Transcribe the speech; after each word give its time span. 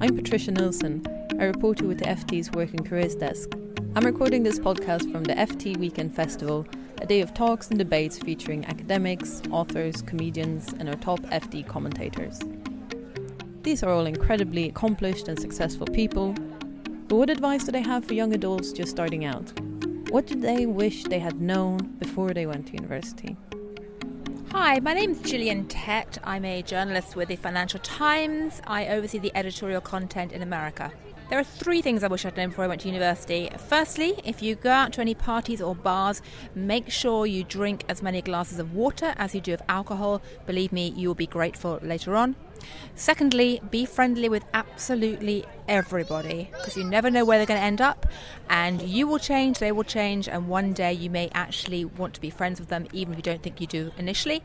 I'm 0.00 0.14
Patricia 0.14 0.52
Nilsson, 0.52 1.04
a 1.40 1.48
reporter 1.48 1.84
with 1.84 1.98
the 1.98 2.04
FT's 2.04 2.52
Work 2.52 2.70
and 2.70 2.88
Careers 2.88 3.16
Desk. 3.16 3.50
I'm 3.96 4.06
recording 4.06 4.44
this 4.44 4.60
podcast 4.60 5.10
from 5.10 5.24
the 5.24 5.34
FT 5.34 5.76
Weekend 5.76 6.14
Festival, 6.14 6.68
a 7.02 7.06
day 7.06 7.20
of 7.20 7.34
talks 7.34 7.70
and 7.70 7.80
debates 7.80 8.16
featuring 8.16 8.64
academics, 8.66 9.42
authors, 9.50 10.00
comedians, 10.02 10.72
and 10.78 10.88
our 10.88 10.94
top 10.94 11.18
FT 11.22 11.66
commentators. 11.66 12.38
These 13.64 13.82
are 13.82 13.90
all 13.90 14.06
incredibly 14.06 14.68
accomplished 14.68 15.26
and 15.26 15.36
successful 15.36 15.88
people, 15.88 16.32
but 17.08 17.16
what 17.16 17.28
advice 17.28 17.64
do 17.64 17.72
they 17.72 17.82
have 17.82 18.04
for 18.04 18.14
young 18.14 18.34
adults 18.34 18.70
just 18.70 18.92
starting 18.92 19.24
out? 19.24 19.52
What 20.10 20.28
did 20.28 20.42
they 20.42 20.66
wish 20.66 21.02
they 21.02 21.18
had 21.18 21.40
known 21.40 21.78
before 21.98 22.32
they 22.32 22.46
went 22.46 22.68
to 22.68 22.74
university? 22.74 23.36
Hi, 24.52 24.80
my 24.80 24.94
name 24.94 25.10
is 25.10 25.20
Gillian 25.20 25.66
Tett. 25.66 26.16
I'm 26.24 26.46
a 26.46 26.62
journalist 26.62 27.14
with 27.14 27.28
the 27.28 27.36
Financial 27.36 27.78
Times. 27.80 28.62
I 28.66 28.88
oversee 28.88 29.18
the 29.18 29.30
editorial 29.34 29.82
content 29.82 30.32
in 30.32 30.40
America. 30.40 30.90
There 31.28 31.38
are 31.38 31.44
three 31.44 31.82
things 31.82 32.02
I 32.02 32.08
wish 32.08 32.24
I'd 32.24 32.38
known 32.38 32.48
before 32.48 32.64
I 32.64 32.68
went 32.68 32.80
to 32.82 32.88
university. 32.88 33.50
Firstly, 33.68 34.18
if 34.24 34.42
you 34.42 34.54
go 34.54 34.70
out 34.70 34.94
to 34.94 35.02
any 35.02 35.14
parties 35.14 35.60
or 35.60 35.74
bars, 35.74 36.22
make 36.54 36.90
sure 36.90 37.26
you 37.26 37.44
drink 37.44 37.84
as 37.86 38.02
many 38.02 38.22
glasses 38.22 38.58
of 38.58 38.72
water 38.72 39.12
as 39.18 39.34
you 39.34 39.42
do 39.42 39.52
of 39.52 39.60
alcohol. 39.68 40.22
Believe 40.46 40.72
me, 40.72 40.88
you 40.96 41.06
will 41.06 41.14
be 41.14 41.26
grateful 41.26 41.80
later 41.82 42.16
on. 42.16 42.34
Secondly, 42.94 43.60
be 43.70 43.84
friendly 43.84 44.30
with 44.30 44.46
absolutely 44.54 45.44
everybody 45.68 46.48
because 46.52 46.78
you 46.78 46.84
never 46.84 47.10
know 47.10 47.26
where 47.26 47.38
they're 47.38 47.46
going 47.46 47.60
to 47.60 47.64
end 47.64 47.82
up, 47.82 48.06
and 48.48 48.80
you 48.80 49.06
will 49.06 49.18
change, 49.18 49.58
they 49.58 49.70
will 49.70 49.84
change, 49.84 50.28
and 50.28 50.48
one 50.48 50.72
day 50.72 50.94
you 50.94 51.10
may 51.10 51.28
actually 51.34 51.84
want 51.84 52.14
to 52.14 52.22
be 52.22 52.30
friends 52.30 52.58
with 52.58 52.70
them 52.70 52.86
even 52.94 53.12
if 53.12 53.18
you 53.18 53.22
don't 53.22 53.42
think 53.42 53.60
you 53.60 53.66
do 53.66 53.92
initially. 53.98 54.42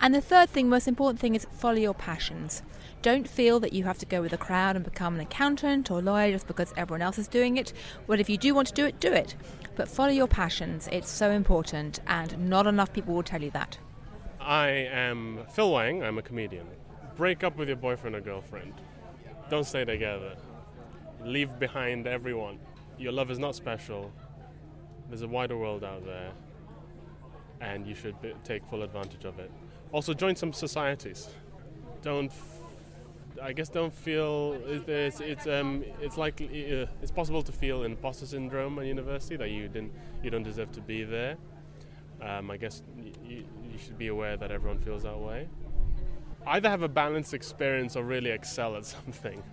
And 0.00 0.14
the 0.14 0.20
third 0.20 0.50
thing, 0.50 0.68
most 0.68 0.88
important 0.88 1.20
thing, 1.20 1.34
is 1.34 1.46
follow 1.52 1.78
your 1.78 1.94
passions. 1.94 2.62
Don't 3.02 3.28
feel 3.28 3.60
that 3.60 3.72
you 3.72 3.84
have 3.84 3.98
to 3.98 4.06
go 4.06 4.22
with 4.22 4.30
the 4.30 4.38
crowd 4.38 4.76
and 4.76 4.84
become 4.84 5.14
an 5.14 5.20
accountant 5.20 5.90
or 5.90 6.00
lawyer 6.00 6.32
just 6.32 6.46
because 6.46 6.72
everyone 6.76 7.02
else 7.02 7.18
is 7.18 7.28
doing 7.28 7.56
it. 7.56 7.72
Well, 8.06 8.20
if 8.20 8.28
you 8.28 8.36
do 8.36 8.54
want 8.54 8.68
to 8.68 8.74
do 8.74 8.86
it, 8.86 9.00
do 9.00 9.12
it. 9.12 9.34
But 9.76 9.88
follow 9.88 10.10
your 10.10 10.28
passions. 10.28 10.88
It's 10.92 11.10
so 11.10 11.30
important, 11.30 12.00
and 12.06 12.48
not 12.48 12.66
enough 12.66 12.92
people 12.92 13.14
will 13.14 13.22
tell 13.22 13.42
you 13.42 13.50
that. 13.50 13.78
I 14.40 14.68
am 14.68 15.40
Phil 15.52 15.72
Wang. 15.72 16.02
I'm 16.02 16.18
a 16.18 16.22
comedian. 16.22 16.66
Break 17.16 17.44
up 17.44 17.56
with 17.56 17.68
your 17.68 17.76
boyfriend 17.76 18.16
or 18.16 18.20
girlfriend. 18.20 18.74
Don't 19.48 19.64
stay 19.66 19.84
together. 19.84 20.36
Leave 21.24 21.58
behind 21.58 22.06
everyone. 22.06 22.58
Your 22.98 23.12
love 23.12 23.30
is 23.30 23.38
not 23.38 23.54
special. 23.54 24.12
There's 25.08 25.22
a 25.22 25.28
wider 25.28 25.56
world 25.56 25.84
out 25.84 26.04
there, 26.04 26.32
and 27.60 27.86
you 27.86 27.94
should 27.94 28.20
be, 28.20 28.34
take 28.44 28.64
full 28.66 28.82
advantage 28.82 29.24
of 29.24 29.38
it. 29.38 29.50
Also, 29.94 30.12
join 30.12 30.34
some 30.34 30.52
societies. 30.52 31.28
Don't, 32.02 32.32
I 33.40 33.52
guess, 33.52 33.68
don't 33.68 33.94
feel 33.94 34.60
it's 34.88 35.20
it's 35.20 35.46
um 35.46 35.84
it's 36.00 36.16
like 36.18 36.40
uh, 36.42 36.90
it's 37.00 37.12
possible 37.12 37.44
to 37.44 37.52
feel 37.52 37.84
imposter 37.84 38.26
syndrome 38.26 38.76
at 38.80 38.86
university 38.86 39.36
that 39.36 39.50
you 39.50 39.68
didn't 39.68 39.92
you 40.20 40.30
don't 40.30 40.42
deserve 40.42 40.72
to 40.72 40.80
be 40.80 41.04
there. 41.04 41.36
Um, 42.20 42.50
I 42.50 42.56
guess 42.56 42.82
you, 43.24 43.44
you 43.70 43.78
should 43.78 43.96
be 43.96 44.08
aware 44.08 44.36
that 44.36 44.50
everyone 44.50 44.80
feels 44.80 45.04
that 45.04 45.16
way. 45.16 45.48
Either 46.44 46.68
have 46.68 46.82
a 46.82 46.88
balanced 46.88 47.32
experience 47.32 47.94
or 47.94 48.02
really 48.02 48.30
excel 48.30 48.74
at 48.74 48.86
something, 48.96 49.44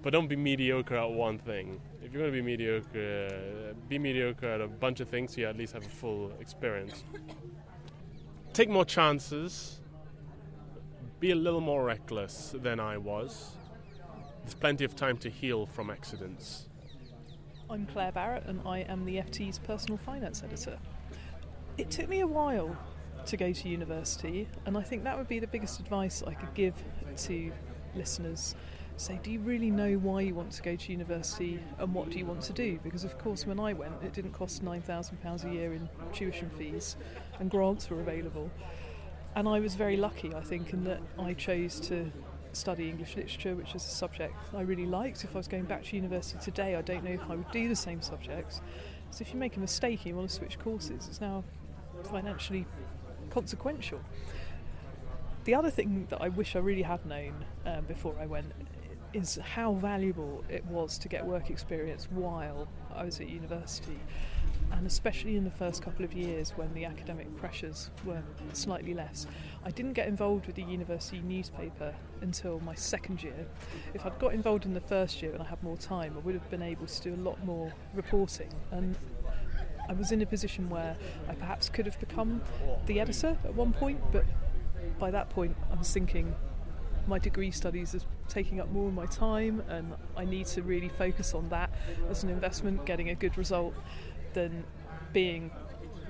but 0.00 0.14
don't 0.14 0.28
be 0.28 0.36
mediocre 0.36 0.96
at 0.96 1.10
one 1.10 1.36
thing. 1.36 1.78
If 2.02 2.10
you're 2.10 2.22
going 2.22 2.32
to 2.32 2.38
be 2.38 2.42
mediocre, 2.42 3.74
be 3.90 3.98
mediocre 3.98 4.48
at 4.48 4.62
a 4.62 4.66
bunch 4.66 5.00
of 5.00 5.10
things 5.10 5.34
so 5.34 5.42
you 5.42 5.46
at 5.46 5.58
least 5.58 5.74
have 5.74 5.84
a 5.84 5.90
full 5.90 6.32
experience. 6.40 7.04
Take 8.54 8.70
more 8.70 8.86
chances 8.86 9.79
be 11.20 11.32
a 11.32 11.36
little 11.36 11.60
more 11.60 11.84
reckless 11.84 12.54
than 12.62 12.80
I 12.80 12.96
was. 12.96 13.52
There's 14.40 14.54
plenty 14.54 14.86
of 14.86 14.96
time 14.96 15.18
to 15.18 15.28
heal 15.28 15.66
from 15.66 15.90
accidents. 15.90 16.66
I'm 17.68 17.84
Claer 17.86 18.10
Barrett 18.10 18.46
and 18.46 18.62
I 18.64 18.78
am 18.80 19.04
the 19.04 19.16
FT's 19.16 19.58
personal 19.58 19.98
finance 19.98 20.42
editor. 20.42 20.78
It 21.76 21.90
took 21.90 22.08
me 22.08 22.20
a 22.20 22.26
while 22.26 22.74
to 23.26 23.36
go 23.36 23.52
to 23.52 23.68
university, 23.68 24.48
and 24.64 24.78
I 24.78 24.82
think 24.82 25.04
that 25.04 25.16
would 25.18 25.28
be 25.28 25.38
the 25.38 25.46
biggest 25.46 25.78
advice 25.78 26.22
I 26.26 26.32
could 26.32 26.54
give 26.54 26.74
to 27.18 27.52
listeners. 27.94 28.54
Say, 28.96 29.20
do 29.22 29.30
you 29.30 29.40
really 29.40 29.70
know 29.70 29.96
why 29.98 30.22
you 30.22 30.34
want 30.34 30.52
to 30.52 30.62
go 30.62 30.74
to 30.74 30.92
university 30.92 31.60
and 31.78 31.92
what 31.92 32.08
do 32.08 32.18
you 32.18 32.24
want 32.24 32.40
to 32.42 32.54
do? 32.54 32.78
Because, 32.82 33.04
of 33.04 33.18
course, 33.18 33.46
when 33.46 33.60
I 33.60 33.74
went, 33.74 33.92
it 34.02 34.14
didn't 34.14 34.32
cost 34.32 34.64
£9,000 34.64 35.44
a 35.44 35.54
year 35.54 35.74
in 35.74 35.86
tuition 36.14 36.48
fees, 36.48 36.96
and 37.38 37.50
grants 37.50 37.90
were 37.90 38.00
available 38.00 38.50
and 39.34 39.48
I 39.48 39.60
was 39.60 39.74
very 39.74 39.96
lucky, 39.96 40.34
I 40.34 40.40
think, 40.40 40.72
in 40.72 40.84
that 40.84 41.00
I 41.18 41.34
chose 41.34 41.80
to 41.80 42.10
study 42.52 42.88
English 42.88 43.16
literature, 43.16 43.54
which 43.54 43.74
is 43.74 43.84
a 43.84 43.88
subject 43.88 44.34
I 44.54 44.62
really 44.62 44.86
liked. 44.86 45.24
If 45.24 45.34
I 45.34 45.38
was 45.38 45.48
going 45.48 45.64
back 45.64 45.84
to 45.84 45.96
university 45.96 46.38
today, 46.42 46.74
I 46.74 46.82
don't 46.82 47.04
know 47.04 47.12
if 47.12 47.22
I 47.30 47.36
would 47.36 47.50
do 47.52 47.68
the 47.68 47.76
same 47.76 48.02
subjects. 48.02 48.60
So 49.10 49.22
if 49.22 49.32
you 49.32 49.38
make 49.38 49.56
a 49.56 49.60
mistake 49.60 50.00
and 50.00 50.06
you 50.06 50.16
want 50.16 50.30
to 50.30 50.34
switch 50.34 50.58
courses, 50.58 51.06
it's 51.08 51.20
now 51.20 51.44
financially 52.04 52.66
consequential. 53.30 54.00
The 55.44 55.54
other 55.54 55.70
thing 55.70 56.06
that 56.10 56.20
I 56.20 56.28
wish 56.28 56.56
I 56.56 56.58
really 56.58 56.82
had 56.82 57.04
known 57.06 57.44
um, 57.66 57.84
before 57.84 58.14
I 58.20 58.26
went 58.26 58.52
is 59.12 59.36
how 59.36 59.74
valuable 59.74 60.44
it 60.48 60.64
was 60.66 60.98
to 60.98 61.08
get 61.08 61.24
work 61.24 61.50
experience 61.50 62.08
while 62.10 62.68
I 62.94 63.04
was 63.04 63.20
at 63.20 63.28
university 63.28 63.98
and 64.72 64.86
especially 64.86 65.36
in 65.36 65.44
the 65.44 65.50
first 65.50 65.82
couple 65.82 66.04
of 66.04 66.12
years 66.12 66.52
when 66.56 66.72
the 66.74 66.84
academic 66.84 67.34
pressures 67.36 67.90
were 68.04 68.22
slightly 68.52 68.94
less. 68.94 69.26
I 69.64 69.70
didn't 69.70 69.92
get 69.92 70.08
involved 70.08 70.46
with 70.46 70.56
the 70.56 70.62
university 70.62 71.20
newspaper 71.20 71.94
until 72.20 72.60
my 72.60 72.74
second 72.74 73.22
year. 73.22 73.46
If 73.94 74.06
I'd 74.06 74.18
got 74.18 74.32
involved 74.32 74.64
in 74.64 74.74
the 74.74 74.80
first 74.80 75.22
year 75.22 75.32
and 75.32 75.42
I 75.42 75.46
had 75.46 75.62
more 75.62 75.76
time, 75.76 76.14
I 76.16 76.20
would 76.20 76.34
have 76.34 76.48
been 76.50 76.62
able 76.62 76.86
to 76.86 77.02
do 77.02 77.14
a 77.14 77.22
lot 77.22 77.44
more 77.44 77.72
reporting. 77.94 78.48
And 78.70 78.96
I 79.88 79.92
was 79.92 80.12
in 80.12 80.22
a 80.22 80.26
position 80.26 80.70
where 80.70 80.96
I 81.28 81.34
perhaps 81.34 81.68
could 81.68 81.86
have 81.86 81.98
become 81.98 82.40
the 82.86 83.00
editor 83.00 83.36
at 83.44 83.54
one 83.54 83.72
point, 83.72 84.00
but 84.12 84.24
by 84.98 85.10
that 85.10 85.30
point 85.30 85.56
I 85.72 85.76
was 85.76 85.92
thinking 85.92 86.34
my 87.06 87.18
degree 87.18 87.50
studies 87.50 87.94
is 87.94 88.04
taking 88.28 88.60
up 88.60 88.70
more 88.70 88.86
of 88.88 88.94
my 88.94 89.06
time 89.06 89.62
and 89.68 89.94
I 90.16 90.24
need 90.24 90.46
to 90.46 90.62
really 90.62 90.88
focus 90.88 91.34
on 91.34 91.48
that 91.48 91.70
as 92.08 92.22
an 92.22 92.30
investment, 92.30 92.84
getting 92.84 93.08
a 93.10 93.14
good 93.14 93.36
result 93.36 93.74
than 94.32 94.64
being 95.12 95.50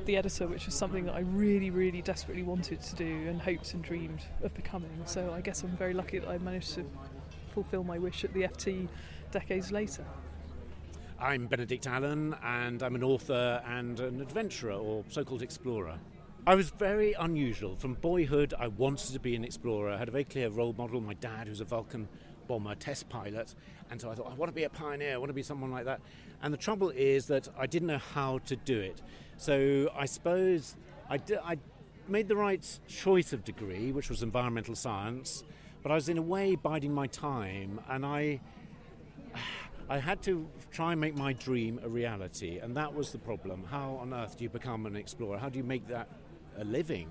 the 0.04 0.16
editor, 0.16 0.47
which 0.47 0.66
was 0.66 0.75
something 0.75 1.04
that 1.06 1.14
I 1.14 1.20
really, 1.20 1.70
really 1.70 2.03
desperately 2.03 2.42
wanted 2.42 2.81
to 2.81 2.94
do 2.97 3.28
and 3.28 3.41
hoped 3.41 3.75
and 3.75 3.82
dreamed 3.82 4.22
of 4.42 4.54
becoming. 4.54 5.03
So 5.04 5.32
I 5.32 5.41
guess 5.41 5.62
I'm 5.62 5.76
very 5.76 5.94
lucky 5.94 6.19
that 6.19 6.28
I 6.28 6.38
managed 6.38 6.75
to 6.75 6.84
fulfil 7.54 7.84
my 7.84 7.98
wish 7.98 8.25
at 8.25 8.32
the 8.32 8.42
FT 8.42 8.88
decades 9.31 9.72
later. 9.72 10.04
I'm 11.19 11.47
Benedict 11.47 11.86
Allen, 11.86 12.34
and 12.42 12.82
I'm 12.82 12.94
an 12.94 13.04
author 13.04 13.62
and 13.66 14.00
an 14.00 14.22
adventurer, 14.22 14.72
or 14.72 15.04
so 15.10 15.22
called 15.22 15.42
explorer. 15.42 15.98
I 16.47 16.54
was 16.54 16.70
very 16.70 17.12
unusual. 17.12 17.76
From 17.76 17.92
boyhood, 17.94 18.55
I 18.58 18.69
wanted 18.69 19.12
to 19.12 19.20
be 19.20 19.37
an 19.37 19.44
explorer. 19.44 19.90
I 19.93 19.99
had 19.99 20.08
a 20.08 20.12
very 20.12 20.25
clear 20.25 20.49
role 20.49 20.73
model, 20.73 21.02
my 21.02 21.12
dad, 21.14 21.46
who's 21.46 21.61
a 21.61 21.64
Vulcan 21.66 22.08
bomber 22.50 22.75
test 22.75 23.08
pilot. 23.08 23.55
And 23.91 24.00
so 24.00 24.11
I 24.11 24.14
thought, 24.17 24.29
I 24.31 24.35
want 24.35 24.50
to 24.50 24.55
be 24.55 24.64
a 24.64 24.69
pioneer, 24.69 25.14
I 25.14 25.19
want 25.19 25.31
to 25.31 25.35
be 25.35 25.43
someone 25.43 25.70
like 25.70 25.85
that. 25.85 26.00
And 26.43 26.52
the 26.52 26.58
trouble 26.58 26.91
is 26.91 27.26
that 27.26 27.49
I 27.56 27.67
didn't 27.67 27.87
know 27.87 28.02
how 28.14 28.38
to 28.50 28.56
do 28.56 28.79
it. 28.81 29.00
So 29.37 29.88
I 29.97 30.06
suppose 30.06 30.76
I, 31.08 31.19
made 32.08 32.26
the 32.26 32.35
right 32.35 32.67
choice 32.88 33.32
of 33.32 33.44
degree, 33.44 33.93
which 33.93 34.11
was 34.11 34.25
environmental 34.25 34.75
science, 34.75 35.44
but 35.81 35.93
I 35.93 35.94
was 35.94 36.08
in 36.08 36.19
a 36.19 36.23
way 36.23 36.56
biding 36.56 36.93
my 36.93 37.06
time, 37.06 37.81
and 37.88 38.05
I. 38.05 38.41
I 39.88 39.99
had 39.99 40.23
to 40.23 40.49
try 40.70 40.93
and 40.93 41.00
make 41.00 41.17
my 41.17 41.32
dream 41.32 41.81
a 41.82 41.88
reality, 41.88 42.58
and 42.62 42.76
that 42.76 42.94
was 42.94 43.11
the 43.11 43.19
problem. 43.19 43.64
How 43.64 43.99
on 44.00 44.14
earth 44.14 44.37
do 44.38 44.44
you 44.44 44.50
become 44.50 44.87
an 44.87 44.94
explorer? 44.94 45.37
How 45.37 45.49
do 45.49 45.58
you 45.58 45.64
make 45.64 45.88
that 45.88 46.08
a 46.56 46.64
living? 46.64 47.08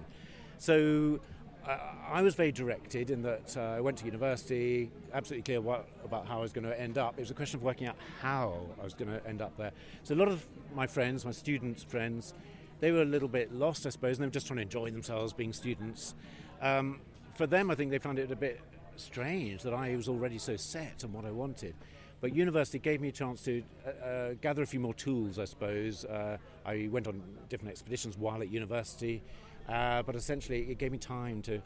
So 0.59 1.19
I 1.65 2.21
was 2.21 2.35
very 2.35 2.51
directed 2.51 3.11
in 3.11 3.21
that 3.23 3.55
uh, 3.55 3.61
I 3.61 3.81
went 3.81 3.97
to 3.99 4.05
university, 4.05 4.89
absolutely 5.13 5.43
clear 5.43 5.61
what, 5.61 5.87
about 6.03 6.27
how 6.27 6.39
I 6.39 6.41
was 6.41 6.51
going 6.51 6.65
to 6.65 6.79
end 6.79 6.97
up. 6.97 7.15
It 7.17 7.21
was 7.21 7.31
a 7.31 7.35
question 7.35 7.59
of 7.59 7.63
working 7.63 7.87
out 7.87 7.95
how 8.21 8.65
I 8.79 8.83
was 8.83 8.93
going 8.93 9.11
to 9.11 9.25
end 9.27 9.41
up 9.41 9.55
there. 9.57 9.71
So 10.03 10.15
a 10.15 10.17
lot 10.17 10.27
of 10.27 10.45
my 10.73 10.87
friends, 10.87 11.25
my 11.25 11.31
students' 11.31 11.83
friends, 11.83 12.33
they 12.79 12.91
were 12.91 13.01
a 13.01 13.05
little 13.05 13.27
bit 13.27 13.53
lost, 13.53 13.85
I 13.85 13.89
suppose, 13.89 14.17
and 14.17 14.23
they 14.23 14.27
were 14.27 14.31
just 14.31 14.47
trying 14.47 14.57
to 14.57 14.63
enjoy 14.63 14.89
themselves 14.89 15.33
being 15.33 15.53
students. 15.53 16.15
Um, 16.61 17.01
for 17.35 17.45
them, 17.45 17.69
I 17.69 17.75
think 17.75 17.91
they 17.91 17.99
found 17.99 18.19
it 18.19 18.31
a 18.31 18.35
bit 18.35 18.59
strange 18.95 19.63
that 19.63 19.73
I 19.73 19.95
was 19.95 20.07
already 20.07 20.37
so 20.37 20.55
set 20.55 21.03
on 21.03 21.13
what 21.13 21.25
I 21.25 21.31
wanted. 21.31 21.75
But 22.21 22.35
university 22.35 22.79
gave 22.79 22.99
me 22.99 23.09
a 23.09 23.13
chance 23.13 23.41
to 23.43 23.63
uh, 23.85 24.05
uh, 24.05 24.33
gather 24.41 24.61
a 24.61 24.67
few 24.67 24.79
more 24.79 24.93
tools, 24.93 25.39
I 25.39 25.45
suppose. 25.45 26.03
Uh, 26.03 26.37
I 26.65 26.89
went 26.91 27.07
on 27.07 27.21
different 27.47 27.71
expeditions 27.71 28.17
while 28.17 28.41
at 28.41 28.49
university, 28.49 29.21
uh, 29.69 30.03
but 30.03 30.15
essentially 30.15 30.71
it 30.71 30.77
gave 30.77 30.91
me 30.91 30.97
time 30.97 31.41
to 31.43 31.61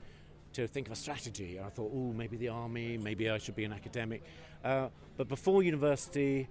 to 0.54 0.68
think 0.68 0.88
of 0.88 0.94
a 0.94 0.96
strategy. 0.96 1.60
I 1.60 1.70
thought, 1.70 1.92
oh, 1.94 2.14
maybe 2.14 2.38
the 2.38 2.50
army, 2.50 2.96
maybe 2.98 3.30
I 3.30 3.40
should 3.40 3.56
be 3.56 3.64
an 3.64 3.74
academic. 3.74 4.24
Uh, 4.64 4.90
but 5.18 5.28
before 5.28 5.64
university, 5.64 6.48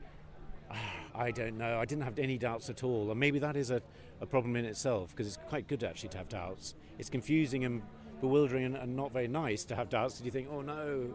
I 1.15 1.31
don't 1.31 1.57
know. 1.57 1.79
I 1.79 1.85
didn't 1.85 2.03
have 2.03 2.19
any 2.19 2.39
doubts 2.39 2.69
at 2.69 2.83
all. 2.83 3.11
And 3.11 3.21
maybe 3.21 3.39
that 3.39 3.57
is 3.57 3.71
a, 3.71 3.81
a 4.21 4.27
problem 4.27 4.57
in 4.57 4.65
itself 4.65 5.11
because 5.11 5.27
it's 5.27 5.39
quite 5.49 5.69
good 5.69 5.85
actually 5.85 6.09
to 6.11 6.19
have 6.19 6.29
doubts. 6.29 6.75
It's 6.99 7.11
confusing 7.11 7.65
and 7.65 7.83
bewildering 8.21 8.65
and, 8.65 8.77
and 8.77 8.97
not 8.97 9.13
very 9.13 9.29
nice 9.29 9.65
to 9.65 9.77
have 9.77 9.89
doubts 9.89 10.21
you 10.25 10.31
think, 10.31 10.49
oh 10.51 10.63
no, 10.63 11.15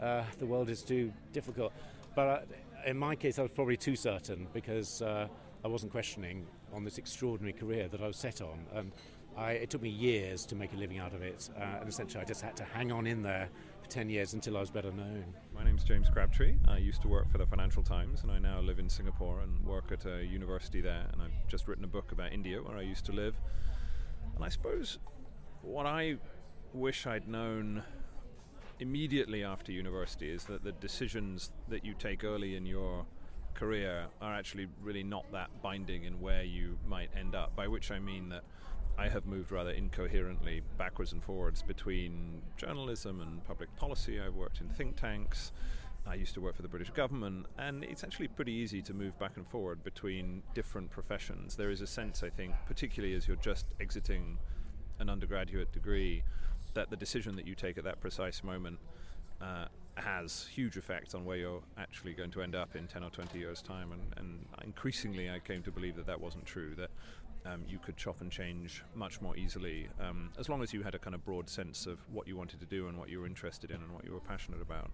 uh, 0.00 0.24
the 0.38 0.46
world 0.46 0.70
is 0.70 0.82
too 0.82 1.12
difficult. 1.32 1.72
But 2.14 2.28
uh, 2.28 2.40
in 2.86 2.96
my 2.96 3.16
case, 3.16 3.38
I 3.38 3.42
was 3.42 3.50
probably 3.50 3.76
too 3.76 3.96
certain 3.96 4.46
because 4.52 5.02
uh, 5.02 5.28
I 5.64 5.68
wasn't 5.68 5.92
questioning 5.92 6.46
on 6.72 6.84
this 6.84 6.98
extraordinary 6.98 7.52
career 7.52 7.88
that 7.88 8.00
I 8.00 8.06
was 8.06 8.16
set 8.16 8.40
on. 8.40 8.66
And 8.74 8.92
I, 9.36 9.52
it 9.52 9.70
took 9.70 9.82
me 9.82 9.88
years 9.88 10.46
to 10.46 10.54
make 10.54 10.72
a 10.72 10.76
living 10.76 10.98
out 10.98 11.12
of 11.12 11.22
it. 11.22 11.50
Uh, 11.58 11.78
and 11.80 11.88
essentially, 11.88 12.22
I 12.22 12.24
just 12.24 12.40
had 12.40 12.56
to 12.56 12.64
hang 12.64 12.92
on 12.92 13.06
in 13.06 13.22
there 13.22 13.48
for 13.82 13.90
10 13.90 14.08
years 14.08 14.32
until 14.32 14.56
I 14.56 14.60
was 14.60 14.70
better 14.70 14.92
known. 14.92 15.24
My 15.54 15.64
name's 15.64 15.82
James 15.82 16.08
Crabtree. 16.08 16.54
I 16.68 16.78
used 16.78 17.02
to 17.02 17.08
work 17.08 17.30
for 17.30 17.38
the 17.38 17.46
Financial 17.46 17.82
Times 17.82 18.22
and 18.22 18.30
I 18.30 18.38
now 18.38 18.60
live 18.60 18.78
in 18.78 18.88
Singapore 18.88 19.40
and 19.40 19.64
work 19.66 19.90
at 19.90 20.06
a 20.06 20.24
university 20.24 20.80
there. 20.80 21.06
And 21.12 21.20
I've 21.20 21.48
just 21.48 21.66
written 21.66 21.84
a 21.84 21.88
book 21.88 22.12
about 22.12 22.32
India 22.32 22.62
where 22.62 22.76
I 22.76 22.82
used 22.82 23.04
to 23.06 23.12
live. 23.12 23.34
And 24.36 24.44
I 24.44 24.48
suppose 24.48 24.98
what 25.62 25.86
I 25.86 26.16
wish 26.72 27.06
I'd 27.06 27.26
known 27.26 27.82
immediately 28.78 29.42
after 29.42 29.72
university 29.72 30.30
is 30.30 30.44
that 30.44 30.62
the 30.62 30.72
decisions 30.72 31.50
that 31.68 31.84
you 31.84 31.94
take 31.94 32.22
early 32.24 32.56
in 32.56 32.66
your 32.66 33.04
career 33.54 34.06
are 34.20 34.34
actually 34.34 34.68
really 34.82 35.02
not 35.02 35.30
that 35.32 35.48
binding 35.62 36.04
in 36.04 36.20
where 36.20 36.42
you 36.42 36.78
might 36.86 37.10
end 37.16 37.34
up. 37.34 37.54
By 37.56 37.68
which 37.68 37.90
I 37.90 37.98
mean 37.98 38.28
that 38.30 38.44
I 38.96 39.08
have 39.08 39.26
moved 39.26 39.50
rather 39.50 39.70
incoherently 39.70 40.62
backwards 40.78 41.12
and 41.12 41.22
forwards 41.22 41.62
between 41.62 42.42
journalism 42.56 43.20
and 43.20 43.44
public 43.44 43.74
policy. 43.76 44.20
I've 44.20 44.34
worked 44.34 44.60
in 44.60 44.68
think 44.68 44.96
tanks. 44.96 45.52
I 46.06 46.14
used 46.14 46.34
to 46.34 46.40
work 46.40 46.54
for 46.54 46.62
the 46.62 46.68
British 46.68 46.90
government, 46.90 47.46
and 47.58 47.82
it's 47.82 48.04
actually 48.04 48.28
pretty 48.28 48.52
easy 48.52 48.82
to 48.82 48.94
move 48.94 49.18
back 49.18 49.36
and 49.36 49.48
forward 49.48 49.82
between 49.82 50.42
different 50.54 50.90
professions. 50.90 51.56
There 51.56 51.70
is 51.70 51.80
a 51.80 51.86
sense, 51.86 52.22
I 52.22 52.28
think, 52.28 52.54
particularly 52.66 53.14
as 53.14 53.26
you're 53.26 53.38
just 53.38 53.66
exiting 53.80 54.38
an 55.00 55.08
undergraduate 55.08 55.72
degree, 55.72 56.22
that 56.74 56.90
the 56.90 56.96
decision 56.96 57.34
that 57.36 57.46
you 57.46 57.54
take 57.54 57.78
at 57.78 57.84
that 57.84 58.00
precise 58.00 58.44
moment 58.44 58.78
uh, 59.40 59.66
has 59.96 60.46
huge 60.52 60.76
effects 60.76 61.14
on 61.14 61.24
where 61.24 61.36
you're 61.36 61.62
actually 61.78 62.12
going 62.12 62.30
to 62.32 62.42
end 62.42 62.54
up 62.54 62.76
in 62.76 62.86
10 62.86 63.02
or 63.02 63.10
20 63.10 63.38
years' 63.38 63.62
time. 63.62 63.92
And, 63.92 64.02
and 64.18 64.46
increasingly, 64.62 65.30
I 65.30 65.38
came 65.38 65.62
to 65.62 65.72
believe 65.72 65.96
that 65.96 66.06
that 66.06 66.20
wasn't 66.20 66.44
true, 66.44 66.74
that 66.76 66.90
um, 67.46 67.64
you 67.68 67.78
could 67.78 67.96
chop 67.96 68.20
and 68.20 68.30
change 68.30 68.82
much 68.94 69.20
more 69.20 69.36
easily 69.36 69.88
um, 70.00 70.30
as 70.38 70.48
long 70.48 70.62
as 70.62 70.72
you 70.72 70.82
had 70.82 70.94
a 70.94 70.98
kind 70.98 71.14
of 71.14 71.24
broad 71.24 71.48
sense 71.48 71.86
of 71.86 71.98
what 72.10 72.26
you 72.26 72.36
wanted 72.36 72.60
to 72.60 72.66
do 72.66 72.88
and 72.88 72.98
what 72.98 73.08
you 73.08 73.20
were 73.20 73.26
interested 73.26 73.70
in 73.70 73.76
and 73.76 73.92
what 73.92 74.04
you 74.04 74.12
were 74.12 74.20
passionate 74.20 74.62
about. 74.62 74.90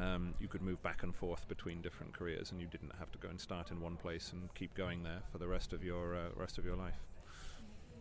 Um, 0.00 0.34
you 0.40 0.48
could 0.48 0.62
move 0.62 0.82
back 0.82 1.02
and 1.02 1.14
forth 1.14 1.46
between 1.48 1.80
different 1.80 2.12
careers, 2.12 2.50
and 2.50 2.60
you 2.60 2.66
didn't 2.66 2.92
have 2.98 3.10
to 3.12 3.18
go 3.18 3.28
and 3.28 3.40
start 3.40 3.70
in 3.70 3.80
one 3.80 3.96
place 3.96 4.32
and 4.32 4.52
keep 4.54 4.74
going 4.74 5.02
there 5.02 5.22
for 5.30 5.38
the 5.38 5.48
rest 5.48 5.72
of 5.72 5.84
your 5.84 6.16
uh, 6.16 6.28
rest 6.36 6.58
of 6.58 6.64
your 6.64 6.76
life. 6.76 6.98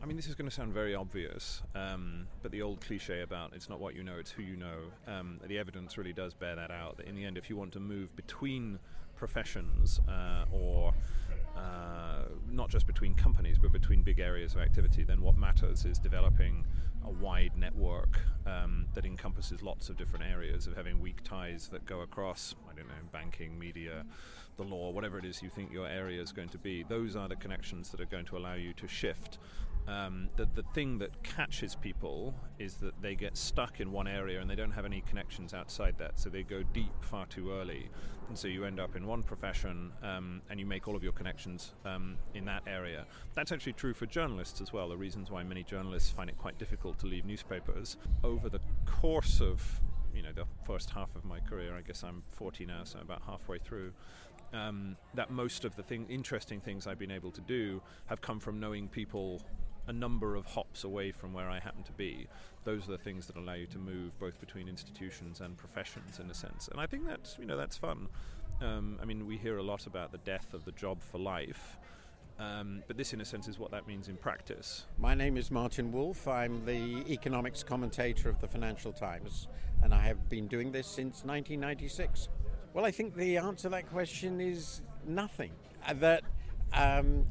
I 0.02 0.06
mean, 0.06 0.18
this 0.18 0.28
is 0.28 0.36
going 0.36 0.50
to 0.50 0.54
sound 0.54 0.74
very 0.74 0.96
obvious, 0.96 1.62
um, 1.76 2.28
but 2.42 2.52
the 2.52 2.62
old 2.62 2.82
cliche 2.82 3.22
about 3.22 3.54
it's 3.56 3.70
not 3.70 3.80
what 3.80 3.96
you 3.96 4.04
know, 4.04 4.18
it's 4.20 4.32
who 4.32 4.44
you 4.44 4.58
know, 4.58 4.80
um, 5.08 5.40
the 5.48 5.58
evidence 5.58 5.98
really 5.98 6.12
does 6.12 6.34
bear 6.34 6.58
that 6.58 6.72
out. 6.72 6.98
That 6.98 7.08
in 7.08 7.16
the 7.16 7.24
end, 7.24 7.38
if 7.38 7.50
you 7.50 7.56
want 7.56 7.72
to 7.74 7.80
move 7.80 8.14
between 8.18 8.80
professions 9.16 10.02
uh, 10.10 10.44
or 10.52 10.94
uh, 11.56 12.24
not 12.50 12.70
just 12.70 12.88
between 12.88 13.14
companies 13.16 13.58
but 13.58 13.72
between 13.72 14.02
big 14.02 14.20
areas 14.20 14.56
of 14.56 14.62
activity, 14.62 15.04
then 15.04 15.22
what 15.22 15.38
matters 15.38 15.86
is 15.86 16.00
developing 16.00 16.66
a 17.06 17.10
wide 17.10 17.52
network 17.58 18.20
um, 18.46 18.88
that 18.94 19.06
encompasses 19.06 19.62
lots 19.62 19.90
of 19.90 19.98
different 19.98 20.26
areas 20.26 20.68
of 20.68 20.76
having 20.76 21.00
weak 21.00 21.24
ties 21.24 21.68
that 21.70 21.86
go 21.86 22.02
across, 22.02 22.56
I 22.70 22.76
don't 22.76 22.88
know, 22.88 22.94
banking, 23.12 23.58
media, 23.58 24.06
the 24.58 24.64
law, 24.64 24.92
whatever 24.92 25.18
it 25.18 25.26
is 25.26 25.42
you 25.42 25.50
think 25.50 25.72
your 25.72 25.88
area 25.88 26.22
is 26.22 26.32
going 26.32 26.50
to 26.50 26.58
be. 26.58 26.84
Those 26.84 27.16
are 27.16 27.28
the 27.28 27.36
connections 27.36 27.90
that 27.90 28.02
are 28.02 28.06
going 28.06 28.26
to 28.26 28.38
allow 28.38 28.54
you 28.54 28.74
to 28.74 28.88
shift 28.88 29.40
um, 29.88 30.30
the, 30.38 30.48
the 30.56 30.64
thing 30.64 30.98
that 31.00 31.24
catches 31.24 31.76
people 31.76 32.34
is 32.58 32.76
that 32.76 33.02
they 33.02 33.16
get 33.16 33.36
stuck 33.36 33.80
in 33.80 33.92
one 33.92 34.08
area 34.08 34.40
and 34.40 34.50
they 34.50 34.56
don't 34.56 34.72
have 34.72 34.86
any 34.86 35.02
connections 35.02 35.54
outside 35.54 35.96
that. 35.98 36.20
So 36.20 36.30
they 36.30 36.44
go 36.44 36.64
deep 36.74 36.94
far 37.02 37.26
too 37.26 37.52
early. 37.52 37.90
And 38.30 38.38
so 38.38 38.48
you 38.48 38.64
end 38.64 38.80
up 38.80 38.96
in 38.96 39.06
one 39.06 39.22
profession 39.22 39.92
um, 40.02 40.42
and 40.50 40.60
you 40.60 40.66
make 40.66 40.88
all 40.88 40.96
of 40.96 41.04
your 41.04 41.12
connections 41.12 41.74
um, 41.86 42.18
in 42.34 42.46
that 42.46 42.64
area. 42.66 43.06
That's 43.34 43.52
actually 43.52 43.74
true 43.74 43.94
for 43.94 44.06
journalists 44.06 44.62
as 44.62 44.72
well. 44.72 44.88
The 44.88 44.98
reasons 44.98 45.30
why 45.30 45.44
many 45.44 45.64
journalists 45.64 46.10
find 46.10 46.30
it 46.30 46.38
quite 46.38 46.58
difficult 46.58 46.93
to 47.00 47.08
leave 47.08 47.26
newspapers. 47.26 47.98
Over 48.24 48.50
the 48.50 48.60
course 48.86 49.42
of 49.42 49.82
you 50.14 50.22
know 50.22 50.32
the 50.32 50.46
first 50.66 50.90
half 50.92 51.16
of 51.16 51.26
my 51.26 51.40
career, 51.40 51.76
I 51.76 51.82
guess 51.82 52.04
I'm 52.04 52.24
40 52.36 52.66
now, 52.66 52.84
so 52.84 53.00
about 53.00 53.22
halfway 53.26 53.58
through. 53.58 53.92
Um, 54.54 54.98
that 55.16 55.32
most 55.32 55.66
of 55.66 55.76
the 55.76 55.82
thing, 55.82 56.06
interesting 56.10 56.62
things 56.62 56.86
I've 56.86 57.00
been 57.00 57.12
able 57.12 57.32
to 57.32 57.42
do 57.42 57.82
have 58.06 58.22
come 58.22 58.40
from 58.40 58.60
knowing 58.60 58.88
people 58.88 59.42
a 59.88 59.94
number 59.94 60.36
of 60.36 60.46
hops 60.46 60.84
away 60.84 61.12
from 61.12 61.34
where 61.34 61.50
I 61.50 61.60
happen 61.60 61.84
to 61.84 61.92
be. 61.94 62.28
Those 62.64 62.88
are 62.88 62.92
the 62.92 62.98
things 62.98 63.26
that 63.28 63.36
allow 63.36 63.54
you 63.54 63.66
to 63.68 63.78
move 63.78 64.18
both 64.20 64.40
between 64.40 64.70
institutions 64.70 65.42
and 65.42 65.58
professions, 65.58 66.20
in 66.20 66.30
a 66.30 66.34
sense. 66.34 66.70
And 66.70 66.80
I 66.80 66.86
think 66.86 67.06
that's 67.06 67.38
you 67.40 67.46
know 67.46 67.58
that's 67.58 67.78
fun. 67.78 68.08
Um, 68.62 68.98
I 69.02 69.06
mean, 69.06 69.26
we 69.26 69.38
hear 69.38 69.58
a 69.58 69.64
lot 69.64 69.88
about 69.88 70.12
the 70.12 70.20
death 70.20 70.54
of 70.54 70.64
the 70.64 70.72
job 70.72 71.02
for 71.02 71.18
life. 71.18 71.78
Um, 72.40 72.84
but 72.88 72.98
this, 72.98 73.14
in 73.14 73.22
a 73.22 73.26
sense, 73.26 73.48
is 73.48 73.60
what 73.60 73.72
that 73.72 73.88
means 73.88 74.08
in 74.08 74.18
practice. 74.18 74.86
My 74.98 75.14
name 75.14 75.38
is 75.38 75.52
Martin 75.52 75.92
Wolf. 75.92 76.28
I'm 76.28 76.66
the 76.66 77.04
economics 77.12 77.64
commentator 77.64 78.30
of 78.30 78.40
the 78.42 78.48
Financial 78.48 78.92
Times, 78.92 79.48
and 79.84 79.94
I 79.94 80.02
have 80.02 80.30
been 80.30 80.48
doing 80.48 80.72
this 80.72 80.88
since 80.88 81.24
1996. 81.24 82.30
Well, 82.74 82.86
I 82.86 82.92
think 82.92 83.16
the 83.16 83.38
answer 83.38 83.64
to 83.64 83.70
that 83.70 83.90
question 83.90 84.42
is 84.42 84.82
nothing. 85.06 85.52
Uh, 85.88 85.94
that 85.96 86.24
um, 86.74 87.28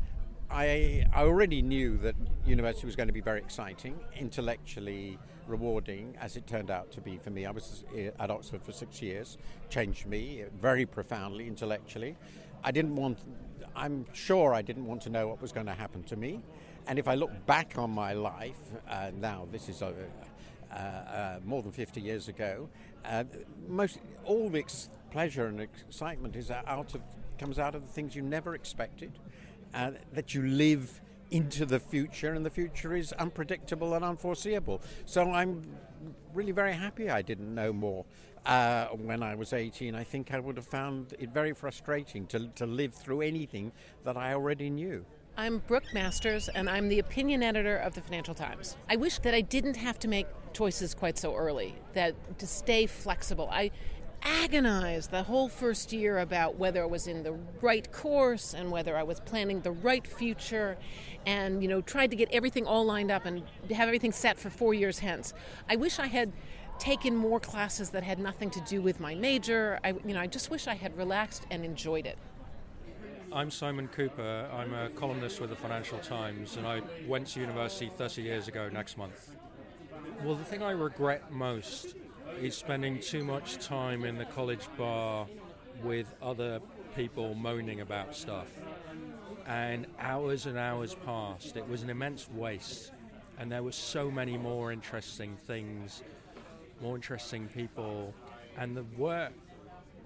I, 0.50 1.04
I 1.12 1.22
already 1.22 1.62
knew 1.62 1.96
that 1.98 2.14
university 2.46 2.86
was 2.86 2.94
going 2.94 3.08
to 3.08 3.12
be 3.12 3.20
very 3.20 3.40
exciting, 3.40 3.98
intellectually 4.16 5.18
rewarding, 5.48 6.16
as 6.20 6.36
it 6.36 6.46
turned 6.46 6.70
out 6.70 6.92
to 6.92 7.00
be 7.00 7.18
for 7.18 7.30
me. 7.30 7.46
I 7.46 7.50
was 7.50 7.84
at 8.20 8.30
Oxford 8.30 8.62
for 8.62 8.70
six 8.70 9.02
years, 9.02 9.38
changed 9.68 10.06
me 10.06 10.44
very 10.60 10.86
profoundly 10.86 11.48
intellectually. 11.48 12.16
I 12.62 12.70
didn't 12.70 12.94
want, 12.94 13.18
I'm 13.74 14.06
sure 14.12 14.54
I 14.54 14.62
didn't 14.62 14.86
want 14.86 15.02
to 15.02 15.10
know 15.10 15.28
what 15.28 15.40
was 15.40 15.52
going 15.52 15.66
to 15.66 15.74
happen 15.74 16.02
to 16.04 16.16
me. 16.16 16.40
And 16.86 16.98
if 16.98 17.06
I 17.08 17.14
look 17.14 17.30
back 17.46 17.74
on 17.76 17.90
my 17.90 18.12
life, 18.12 18.58
uh, 18.88 19.10
now 19.20 19.46
this 19.50 19.68
is 19.68 19.82
uh, 19.82 19.92
uh, 20.72 21.38
more 21.44 21.62
than 21.62 21.72
50 21.72 22.00
years 22.00 22.28
ago, 22.28 22.68
uh, 23.04 23.24
most 23.68 23.98
all 24.24 24.48
the 24.48 24.58
ex- 24.58 24.90
pleasure 25.10 25.46
and 25.46 25.60
excitement 25.60 26.36
is 26.36 26.50
out 26.50 26.94
of 26.94 27.00
comes 27.38 27.58
out 27.58 27.74
of 27.74 27.82
the 27.82 27.92
things 27.92 28.14
you 28.14 28.22
never 28.22 28.54
expected 28.54 29.18
uh, 29.74 29.90
that 30.12 30.34
you 30.34 30.42
live 30.42 31.00
into 31.30 31.64
the 31.64 31.80
future, 31.80 32.34
and 32.34 32.44
the 32.44 32.50
future 32.50 32.94
is 32.94 33.12
unpredictable 33.14 33.94
and 33.94 34.04
unforeseeable. 34.04 34.82
So 35.06 35.30
I'm 35.30 35.62
really 36.34 36.52
very 36.52 36.74
happy 36.74 37.10
I 37.10 37.22
didn't 37.22 37.54
know 37.54 37.72
more. 37.72 38.04
Uh, 38.44 38.86
when 38.88 39.22
I 39.22 39.36
was 39.36 39.52
18, 39.52 39.94
I 39.94 40.02
think 40.02 40.34
I 40.34 40.40
would 40.40 40.56
have 40.56 40.66
found 40.66 41.14
it 41.18 41.30
very 41.30 41.52
frustrating 41.52 42.26
to, 42.26 42.48
to 42.56 42.66
live 42.66 42.92
through 42.92 43.20
anything 43.20 43.70
that 44.04 44.16
I 44.16 44.32
already 44.34 44.68
knew. 44.68 45.04
I'm 45.36 45.58
Brooke 45.58 45.94
Masters, 45.94 46.48
and 46.48 46.68
I'm 46.68 46.88
the 46.88 46.98
opinion 46.98 47.42
editor 47.42 47.76
of 47.76 47.94
the 47.94 48.00
Financial 48.00 48.34
Times. 48.34 48.76
I 48.90 48.96
wish 48.96 49.20
that 49.20 49.32
I 49.32 49.42
didn't 49.42 49.76
have 49.76 49.98
to 50.00 50.08
make 50.08 50.26
choices 50.52 50.92
quite 50.92 51.18
so 51.18 51.36
early, 51.36 51.74
that 51.94 52.38
to 52.40 52.46
stay 52.46 52.86
flexible. 52.86 53.48
I 53.50 53.70
agonized 54.24 55.10
the 55.10 55.22
whole 55.22 55.48
first 55.48 55.92
year 55.92 56.18
about 56.18 56.56
whether 56.56 56.82
I 56.82 56.86
was 56.86 57.06
in 57.06 57.22
the 57.22 57.36
right 57.60 57.90
course 57.92 58.54
and 58.54 58.70
whether 58.70 58.96
I 58.96 59.02
was 59.02 59.20
planning 59.20 59.60
the 59.60 59.72
right 59.72 60.06
future 60.06 60.76
and 61.26 61.60
you 61.60 61.68
know 61.68 61.80
tried 61.80 62.10
to 62.10 62.16
get 62.16 62.28
everything 62.30 62.66
all 62.66 62.84
lined 62.84 63.10
up 63.10 63.26
and 63.26 63.42
have 63.70 63.88
everything 63.88 64.12
set 64.12 64.38
for 64.38 64.48
4 64.48 64.74
years 64.74 65.00
hence. 65.00 65.34
I 65.68 65.76
wish 65.76 65.98
I 65.98 66.06
had 66.06 66.32
taken 66.82 67.14
more 67.14 67.38
classes 67.38 67.90
that 67.90 68.02
had 68.02 68.18
nothing 68.18 68.50
to 68.50 68.60
do 68.62 68.82
with 68.82 68.98
my 68.98 69.14
major. 69.14 69.78
I 69.84 69.90
you 69.90 70.14
know 70.14 70.20
I 70.20 70.26
just 70.26 70.50
wish 70.50 70.66
I 70.66 70.74
had 70.74 70.96
relaxed 70.98 71.46
and 71.48 71.64
enjoyed 71.64 72.06
it. 72.06 72.18
I'm 73.32 73.52
Simon 73.52 73.88
Kuper. 73.96 74.52
I'm 74.52 74.74
a 74.74 74.90
columnist 74.90 75.40
with 75.40 75.50
the 75.50 75.56
Financial 75.56 75.98
Times 76.00 76.56
and 76.56 76.66
I 76.66 76.82
went 77.06 77.28
to 77.28 77.40
university 77.40 77.88
30 77.96 78.22
years 78.22 78.48
ago 78.48 78.68
next 78.68 78.98
month. 78.98 79.36
Well, 80.24 80.34
the 80.34 80.44
thing 80.44 80.60
I 80.60 80.72
regret 80.72 81.30
most 81.30 81.94
is 82.40 82.56
spending 82.56 82.98
too 82.98 83.22
much 83.22 83.64
time 83.64 84.04
in 84.04 84.18
the 84.18 84.24
college 84.24 84.66
bar 84.76 85.28
with 85.84 86.12
other 86.20 86.60
people 86.96 87.34
moaning 87.36 87.80
about 87.80 88.14
stuff. 88.16 88.48
and 89.46 89.86
hours 90.00 90.46
and 90.46 90.58
hours 90.58 90.94
passed. 91.06 91.56
It 91.56 91.68
was 91.68 91.82
an 91.82 91.90
immense 91.90 92.28
waste, 92.30 92.92
and 93.38 93.50
there 93.50 93.62
were 93.62 93.72
so 93.72 94.10
many 94.10 94.36
more 94.36 94.70
interesting 94.72 95.36
things, 95.46 96.02
more 96.82 96.96
interesting 96.96 97.48
people, 97.48 98.12
and 98.58 98.76
the 98.76 98.84
work 98.98 99.32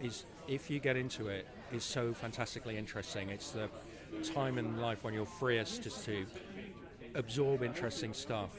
is, 0.00 0.26
if 0.46 0.70
you 0.70 0.78
get 0.78 0.96
into 0.96 1.28
it, 1.28 1.46
is 1.72 1.82
so 1.82 2.12
fantastically 2.12 2.76
interesting. 2.76 3.30
It's 3.30 3.50
the 3.50 3.68
time 4.34 4.58
in 4.58 4.80
life 4.80 5.02
when 5.02 5.14
you're 5.14 5.26
freest 5.26 5.82
just 5.82 6.04
to 6.04 6.26
absorb 7.14 7.62
interesting 7.62 8.12
stuff. 8.12 8.50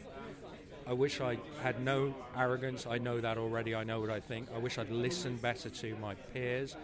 I 0.88 0.94
wish 0.94 1.22
I 1.22 1.38
had 1.62 1.82
no 1.82 2.16
arrogance. 2.36 2.88
I 2.88 2.98
know 2.98 3.20
that 3.20 3.38
already. 3.38 3.76
I 3.76 3.84
know 3.84 4.00
what 4.00 4.10
I 4.10 4.20
think. 4.20 4.48
I 4.56 4.58
wish 4.58 4.78
I'd 4.78 4.90
listened 4.90 5.42
better 5.42 5.70
to 5.70 5.96
my 5.98 6.16
peers. 6.16 6.76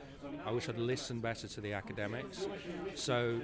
I 0.46 0.52
wish 0.52 0.70
I'd 0.70 0.78
listened 0.78 1.22
better 1.22 1.48
to 1.48 1.62
the 1.62 1.74
academics. 1.74 2.46
So 2.96 3.40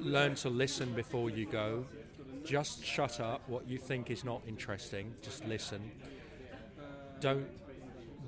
learn 0.00 0.34
to 0.36 0.50
listen 0.50 0.92
before 0.92 1.30
you 1.30 1.46
go. 1.46 1.86
Just 2.44 2.84
shut 2.84 3.20
up 3.20 3.48
what 3.48 3.66
you 3.68 3.78
think 3.78 4.10
is 4.10 4.22
not 4.22 4.42
interesting. 4.46 5.14
Just 5.22 5.46
listen. 5.46 5.90
Don't 7.22 7.46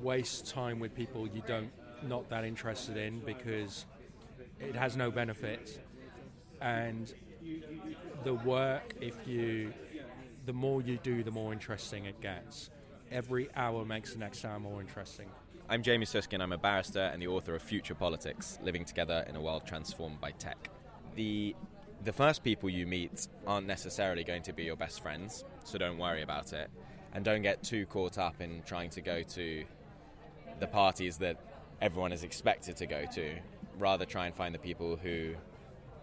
waste 0.01 0.47
time 0.47 0.79
with 0.79 0.95
people 0.95 1.27
you 1.27 1.43
don't 1.49 1.73
not 2.05 2.31
that 2.31 2.45
interested 2.45 2.97
in 2.97 3.19
because 3.19 3.87
it 4.61 4.77
has 4.77 4.97
no 4.97 5.11
benefit. 5.11 5.81
And 6.61 7.13
the 8.23 8.35
work, 8.35 8.95
if 9.01 9.17
you, 9.27 9.75
the 10.47 10.53
more 10.53 10.81
you 10.81 10.99
do, 11.03 11.25
the 11.25 11.33
more 11.33 11.53
interesting 11.53 12.05
it 12.05 12.21
gets. 12.21 12.71
Every 13.11 13.49
hour 13.57 13.85
makes 13.85 14.13
the 14.13 14.21
next 14.21 14.45
hour 14.45 14.61
more 14.61 14.81
interesting. 14.81 15.27
I'm 15.69 15.83
Jamie 15.83 16.07
Susskind. 16.07 16.41
I'm 16.41 16.53
a 16.53 16.59
barrister 16.59 17.11
and 17.13 17.21
the 17.21 17.27
author 17.27 17.57
of 17.57 17.63
Future 17.63 17.97
Politics 17.97 18.61
Living 18.63 18.85
Together 18.85 19.25
in 19.29 19.35
a 19.35 19.41
World 19.41 19.67
Transformed 19.67 20.21
by 20.21 20.31
Tech. 20.31 20.71
The, 21.17 21.57
the 22.05 22.13
first 22.13 22.45
people 22.45 22.71
you 22.71 22.87
meet 22.87 23.27
aren't 23.45 23.67
necessarily 23.67 24.23
going 24.23 24.43
to 24.45 24.53
be 24.53 24.63
your 24.63 24.77
best 24.77 25.03
friends, 25.03 25.45
so 25.65 25.79
don't 25.79 25.99
worry 25.99 26.23
about 26.23 26.53
it. 26.53 26.71
And 27.14 27.25
don't 27.25 27.42
get 27.42 27.62
too 27.62 27.87
caught 27.87 28.18
up 28.18 28.40
in 28.40 28.62
trying 28.66 28.90
to 28.90 29.00
go 29.00 29.23
to 29.23 29.64
the 30.61 30.66
parties 30.66 31.16
that 31.18 31.37
everyone 31.80 32.12
is 32.12 32.25
expected 32.25 32.76
to 32.76 32.87
go 32.87 33.04
to. 33.14 33.37
Rather, 33.78 34.04
try 34.04 34.26
and 34.26 34.35
find 34.35 34.54
the 34.54 34.59
people 34.59 34.97
who 34.97 35.35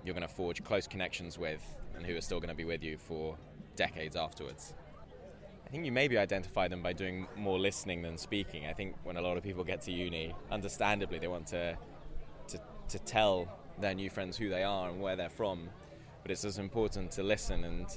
you're 0.03 0.15
going 0.15 0.27
to 0.27 0.33
forge 0.33 0.63
close 0.63 0.87
connections 0.87 1.37
with 1.37 1.61
and 1.95 2.05
who 2.05 2.15
are 2.15 2.21
still 2.21 2.39
going 2.39 2.49
to 2.49 2.55
be 2.55 2.65
with 2.65 2.83
you 2.83 2.97
for 2.97 3.37
decades 3.75 4.15
afterwards. 4.15 4.73
I 5.65 5.69
think 5.69 5.85
you 5.85 5.91
maybe 5.91 6.17
identify 6.17 6.67
them 6.67 6.81
by 6.81 6.93
doing 6.93 7.27
more 7.37 7.57
listening 7.57 8.01
than 8.01 8.17
speaking. 8.17 8.65
I 8.65 8.73
think 8.73 8.95
when 9.03 9.17
a 9.17 9.21
lot 9.21 9.37
of 9.37 9.43
people 9.43 9.63
get 9.63 9.81
to 9.83 9.91
uni, 9.91 10.35
understandably, 10.51 11.17
they 11.19 11.27
want 11.27 11.47
to, 11.47 11.77
to, 12.49 12.59
to 12.89 12.99
tell 12.99 13.47
their 13.79 13.93
new 13.93 14.09
friends 14.09 14.35
who 14.35 14.49
they 14.49 14.63
are 14.63 14.89
and 14.89 14.99
where 14.99 15.15
they're 15.15 15.29
from. 15.29 15.69
But 16.23 16.31
it's 16.31 16.43
as 16.43 16.57
important 16.57 17.11
to 17.11 17.23
listen 17.23 17.63
and 17.63 17.87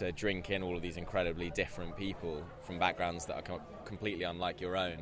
to 0.00 0.10
drink 0.12 0.48
in 0.48 0.62
all 0.62 0.74
of 0.74 0.80
these 0.80 0.96
incredibly 0.96 1.50
different 1.50 1.94
people 1.94 2.42
from 2.62 2.78
backgrounds 2.78 3.26
that 3.26 3.36
are 3.36 3.42
com- 3.42 3.60
completely 3.84 4.24
unlike 4.24 4.58
your 4.58 4.74
own. 4.74 4.96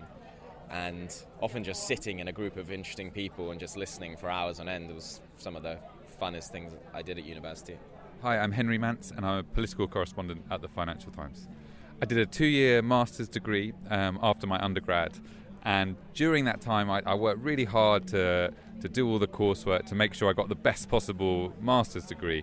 And 0.71 1.15
often 1.41 1.63
just 1.63 1.87
sitting 1.87 2.19
in 2.19 2.27
a 2.27 2.33
group 2.33 2.57
of 2.57 2.73
interesting 2.73 3.13
people 3.13 3.53
and 3.53 3.61
just 3.61 3.77
listening 3.77 4.17
for 4.17 4.29
hours 4.29 4.59
on 4.59 4.69
end 4.69 4.93
was 4.93 5.21
some 5.37 5.55
of 5.55 5.63
the 5.63 5.79
funnest 6.21 6.51
things 6.51 6.73
I 6.93 7.03
did 7.03 7.17
at 7.17 7.25
university. 7.25 7.79
Hi, 8.23 8.39
I'm 8.39 8.51
Henry 8.51 8.77
Mance, 8.77 9.13
and 9.17 9.25
I'm 9.25 9.39
a 9.39 9.43
political 9.45 9.87
correspondent 9.87 10.43
at 10.51 10.63
the 10.63 10.69
Financial 10.69 11.13
Times. 11.13 11.47
I 12.03 12.05
did 12.05 12.19
a 12.19 12.27
two 12.27 12.47
year 12.47 12.83
master's 12.83 13.29
degree 13.29 13.75
um, 13.91 14.19
after 14.21 14.49
my 14.49 14.59
undergrad, 14.61 15.21
and 15.63 15.95
during 16.13 16.45
that 16.47 16.61
time, 16.61 16.91
I, 16.91 17.03
I, 17.07 17.15
worked 17.15 17.45
really 17.45 17.65
hard 17.65 18.09
to, 18.09 18.53
to 18.81 18.89
do 18.89 19.09
all 19.09 19.21
the 19.21 19.29
coursework 19.29 19.87
to 19.87 19.95
make 19.95 20.15
sure 20.15 20.29
I 20.29 20.33
got 20.33 20.49
the 20.49 20.57
best 20.57 20.89
possible 20.89 21.53
master's 21.61 22.07
degree. 22.07 22.43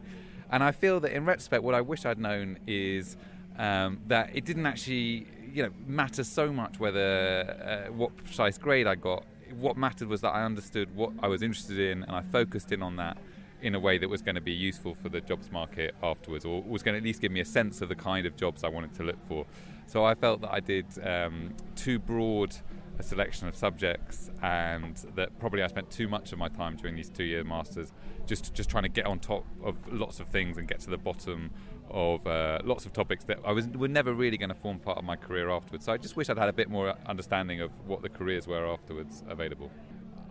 And 0.55 0.63
I 0.63 0.71
feel 0.71 1.01
that 1.01 1.11
in 1.11 1.25
retrospect, 1.25 1.63
what 1.63 1.75
I 1.75 1.81
wish 1.81 2.05
I'd 2.05 2.17
known 2.17 2.57
is 2.65 3.17
um, 3.59 3.99
that 4.07 4.29
it 4.33 4.45
didn't 4.45 4.65
actually 4.65 5.27
you 5.51 5.63
know 5.63 5.69
matter 5.85 6.23
so 6.23 6.49
much 6.49 6.79
whether 6.79 7.87
uh, 7.89 7.91
what 7.91 8.15
precise 8.15 8.57
grade 8.57 8.87
I 8.87 8.95
got. 8.95 9.25
What 9.59 9.75
mattered 9.75 10.07
was 10.07 10.21
that 10.21 10.29
I 10.29 10.45
understood 10.45 10.95
what 10.95 11.11
I 11.21 11.27
was 11.27 11.41
interested 11.41 11.77
in, 11.77 12.03
and 12.03 12.11
I 12.13 12.21
focused 12.21 12.71
in 12.71 12.81
on 12.81 12.95
that 12.95 13.17
in 13.63 13.75
a 13.75 13.79
way 13.81 13.97
that 13.97 14.07
was 14.07 14.21
going 14.21 14.35
to 14.35 14.41
be 14.41 14.53
useful 14.53 14.95
for 14.95 15.09
the 15.09 15.19
jobs 15.19 15.51
market 15.51 15.93
afterwards, 16.01 16.45
or 16.45 16.63
was 16.63 16.83
going 16.83 16.93
to 16.93 16.99
at 16.99 17.03
least 17.03 17.19
give 17.19 17.33
me 17.33 17.41
a 17.41 17.45
sense 17.45 17.81
of 17.81 17.89
the 17.89 17.95
kind 17.95 18.25
of 18.25 18.37
jobs 18.37 18.63
I 18.63 18.69
wanted 18.69 18.93
to 18.93 19.03
look 19.03 19.21
for. 19.27 19.45
So 19.87 20.05
I 20.05 20.15
felt 20.15 20.39
that 20.39 20.53
I 20.53 20.61
did 20.61 20.85
um, 21.03 21.53
too 21.75 21.99
broad 21.99 22.55
a 22.97 23.03
selection 23.03 23.47
of 23.47 23.55
subjects, 23.55 24.29
and 24.41 24.95
that 25.15 25.37
probably 25.39 25.63
I 25.63 25.67
spent 25.67 25.89
too 25.91 26.07
much 26.07 26.31
of 26.31 26.39
my 26.39 26.49
time 26.49 26.75
during 26.77 26.95
these 26.95 27.09
two-year 27.09 27.43
masters 27.43 27.91
just 28.25 28.53
just 28.53 28.69
trying 28.69 28.83
to 28.83 28.89
get 28.89 29.05
on 29.05 29.19
top 29.19 29.45
of 29.63 29.75
lots 29.91 30.19
of 30.19 30.27
things 30.27 30.57
and 30.57 30.67
get 30.67 30.79
to 30.81 30.89
the 30.89 30.97
bottom 30.97 31.51
of 31.89 32.25
uh, 32.25 32.59
lots 32.63 32.85
of 32.85 32.93
topics 32.93 33.23
that 33.25 33.39
I 33.45 33.51
was 33.51 33.67
were 33.67 33.87
never 33.87 34.13
really 34.13 34.37
going 34.37 34.49
to 34.49 34.55
form 34.55 34.79
part 34.79 34.97
of 34.97 35.03
my 35.03 35.15
career 35.15 35.49
afterwards. 35.49 35.85
So 35.85 35.93
I 35.93 35.97
just 35.97 36.15
wish 36.15 36.29
I'd 36.29 36.37
had 36.37 36.49
a 36.49 36.53
bit 36.53 36.69
more 36.69 36.95
understanding 37.05 37.61
of 37.61 37.71
what 37.85 38.01
the 38.01 38.09
careers 38.09 38.47
were 38.47 38.65
afterwards 38.65 39.23
available. 39.29 39.71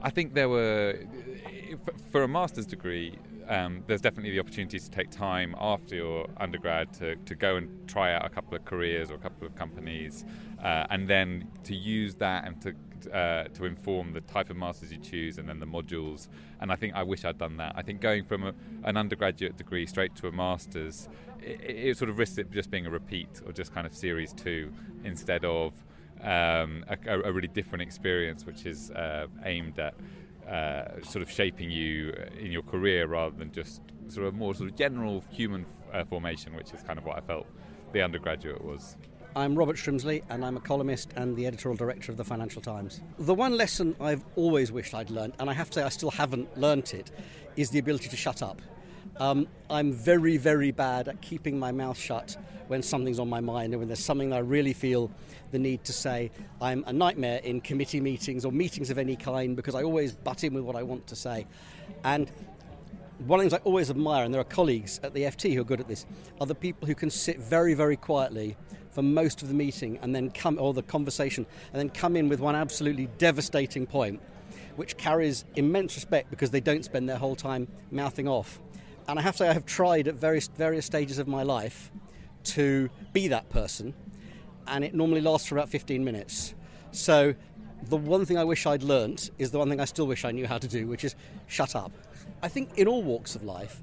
I 0.05 0.11
think 0.11 0.35
there 0.35 0.51
were, 0.51 0.99
for 2.13 2.25
a 2.25 2.29
master's 2.29 2.67
degree, 2.67 3.19
um, 3.49 3.83
there's 3.87 4.03
definitely 4.03 4.33
the 4.33 4.41
opportunity 4.41 4.79
to 4.79 4.91
take 4.91 5.11
time 5.11 5.57
after 5.59 5.97
your 5.97 6.29
undergrad 6.37 6.93
to, 6.95 7.17
to 7.17 7.35
go 7.35 7.57
and 7.57 7.89
try 7.89 8.13
out 8.13 8.25
a 8.25 8.29
couple 8.29 8.55
of 8.55 8.67
careers 8.67 9.11
or 9.11 9.15
a 9.15 9.19
couple 9.19 9.47
of 9.47 9.57
companies, 9.57 10.27
uh, 10.63 10.87
and 10.91 11.09
then 11.09 11.49
to 11.65 11.75
use 11.75 12.15
that 12.17 12.47
and 12.47 12.61
to 12.61 12.75
uh, 13.13 13.45
to 13.49 13.67
inform 13.67 14.15
the 14.15 14.21
type 14.23 14.49
of 14.49 14.57
masters 14.57 14.91
you 14.91 14.99
choose 14.99 15.37
and 15.39 15.49
then 15.49 15.59
the 15.59 15.67
modules. 15.67 16.29
And 16.61 16.73
I 16.73 16.77
think 16.77 16.95
I 16.95 17.03
wish 17.03 17.25
I'd 17.25 17.37
done 17.37 17.59
that. 17.59 17.75
I 17.77 17.83
think 17.83 18.01
going 18.01 18.25
from 18.25 18.45
a, 18.45 18.55
an 18.85 18.97
undergraduate 18.97 19.59
degree 19.59 19.85
straight 19.85 20.15
to 20.17 20.29
a 20.29 20.33
master's, 20.33 21.09
it, 21.43 21.61
it, 21.61 21.99
sort 21.99 22.09
of 22.09 22.19
risks 22.19 22.39
it 22.39 22.51
just 22.51 22.71
being 22.71 22.87
a 22.87 22.91
repeat 22.91 23.43
or 23.45 23.53
just 23.53 23.75
kind 23.75 23.87
of 23.87 23.95
series 23.95 24.33
two 24.33 24.73
instead 25.05 25.45
of 25.45 25.75
um, 26.25 26.85
a, 26.88 27.21
a, 27.21 27.33
really 27.33 27.49
different 27.49 27.83
experience, 27.83 28.47
which 28.47 28.64
is 28.64 28.90
uh, 28.90 29.26
aimed 29.45 29.78
at 29.78 29.95
uh, 30.49 31.02
sort 31.02 31.23
of 31.23 31.31
shaping 31.31 31.71
you 31.71 32.12
in 32.38 32.50
your 32.50 32.62
career 32.62 33.07
rather 33.07 33.37
than 33.37 33.52
just 33.52 33.83
sort 34.09 34.26
of 34.26 34.35
more 34.35 34.54
sort 34.54 34.71
of 34.71 34.76
general 34.76 35.23
human 35.31 35.66
uh, 35.93 36.04
formation, 36.04 36.54
which 36.54 36.73
is 36.73 36.83
kind 36.83 36.99
of 36.99 37.04
what 37.04 37.16
I 37.16 37.21
felt 37.21 37.47
the 37.93 38.02
undergraduate 38.02 38.64
was. 38.64 38.97
I'm 39.37 39.57
Robert 39.57 39.76
Shrimsley, 39.76 40.23
and 40.31 40.45
I'm 40.45 40.57
a 40.57 40.61
columnist 40.61 41.12
and 41.16 41.37
the 41.37 41.47
editorial 41.47 41.76
director 41.76 42.12
of 42.12 42.16
the 42.16 42.25
Financial 42.25 42.62
Times. 42.62 43.02
The 43.19 43.35
one 43.35 43.57
lesson 43.57 43.97
I've 44.00 44.25
always 44.37 44.71
wished 44.71 44.95
I'd 44.95 45.11
learned, 45.11 45.35
and 45.40 45.50
I 45.50 45.52
have 45.52 45.71
to 45.71 45.81
say 45.81 45.83
I 45.83 45.88
still 45.88 46.11
haven't 46.11 46.57
learnt 46.57 46.95
it, 46.95 47.11
is 47.57 47.71
the 47.71 47.81
ability 47.81 48.09
to 48.09 48.16
shut 48.16 48.43
up. 48.43 48.62
Um, 49.18 49.47
I'm 49.71 49.92
very, 49.92 50.37
very 50.37 50.73
bad 50.73 51.09
at 51.09 51.21
keeping 51.21 51.59
my 51.59 51.71
mouth 51.71 51.99
shut 51.99 52.37
when 52.66 52.83
something's 52.83 53.18
on 53.18 53.28
my 53.28 53.40
mind 53.40 53.73
and 53.73 53.80
when 53.80 53.88
there's 53.88 54.04
something 54.04 54.33
I 54.33 54.38
really 54.38 54.73
feel 54.73 55.11
the 55.52 55.59
need 55.59 55.85
to 55.85 55.92
say. 55.92 56.30
I'm 56.61 56.83
a 56.87 56.92
nightmare 56.92 57.40
in 57.44 57.61
committee 57.61 58.00
meetings 58.00 58.44
or 58.44 58.50
meetings 58.50 58.90
of 58.90 58.99
any 58.99 59.16
kind 59.16 59.54
because 59.54 59.75
I 59.75 59.83
always 59.83 60.12
butt 60.12 60.42
in 60.42 60.54
with 60.54 60.64
what 60.64 60.75
I 60.75 60.83
want 60.83 61.06
to 61.09 61.16
say. 61.16 61.47
And 62.02 62.30
one 63.18 63.38
of 63.38 63.44
the 63.44 63.50
things 63.50 63.62
I 63.62 63.64
always 63.64 63.90
admire, 63.90 64.25
and 64.25 64.35
there 64.35 64.40
are 64.40 64.44
colleagues 64.44 64.99
at 65.02 65.14
the 65.14 65.23
FT 65.23 65.54
who 65.54 65.61
are 65.61 65.64
good 65.64 65.80
at 65.80 65.87
this, 65.87 66.06
are 66.40 66.47
the 66.47 66.54
people 66.54 66.87
who 66.87 66.94
can 66.94 67.11
sit 67.11 67.38
very, 67.38 67.75
very 67.75 67.97
quietly 67.97 68.56
for 68.90 69.02
most 69.02 69.42
of 69.42 69.49
the 69.49 69.54
meeting 69.54 69.99
and 70.02 70.14
then 70.14 70.30
come, 70.30 70.59
or 70.59 70.75
the 70.75 70.83
conversation, 70.83 71.47
and 71.73 71.80
then 71.80 71.90
come 71.90 72.16
in 72.16 72.28
with 72.28 72.40
one 72.40 72.56
absolutely 72.56 73.09
devastating 73.18 73.87
point, 73.87 74.21
which 74.76 74.97
carries 74.97 75.44
immense 75.54 75.94
respect 75.94 76.30
because 76.30 76.50
they 76.50 76.61
don't 76.61 76.85
spend 76.85 77.09
their 77.09 77.18
whole 77.18 77.37
time 77.37 77.68
mouthing 77.92 78.26
off. 78.26 78.61
And 79.07 79.19
I 79.19 79.23
have 79.23 79.35
to 79.35 79.39
say, 79.39 79.49
I 79.49 79.53
have 79.53 79.67
tried 79.67 80.09
at 80.09 80.15
various, 80.15 80.49
various 80.49 80.87
stages 80.87 81.19
of 81.19 81.29
my 81.29 81.43
life 81.43 81.91
to 82.45 82.89
be 83.13 83.29
that 83.29 83.49
person, 83.51 83.95
and 84.67 84.85
it 84.85 84.95
normally 84.95 85.21
lasts 85.21 85.49
for 85.49 85.57
about 85.57 85.69
15 85.69 86.05
minutes. 86.05 86.55
So, 86.93 87.35
the 87.83 87.97
one 87.97 88.25
thing 88.25 88.39
I 88.39 88.45
wish 88.45 88.65
I'd 88.65 88.83
learnt 88.83 89.31
is 89.39 89.51
the 89.51 89.59
one 89.59 89.69
thing 89.69 89.81
I 89.81 89.85
still 89.85 90.07
wish 90.07 90.25
I 90.25 90.31
knew 90.31 90.47
how 90.47 90.57
to 90.57 90.69
do, 90.69 90.87
which 90.87 91.05
is 91.05 91.15
shut 91.49 91.77
up. 91.77 91.93
I 92.43 92.49
think 92.49 92.79
in 92.79 92.89
all 92.89 93.03
walks 93.03 93.37
of 93.37 93.45
life, 93.45 93.83